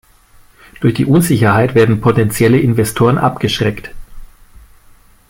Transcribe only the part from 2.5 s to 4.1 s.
Investoren abgeschreckt.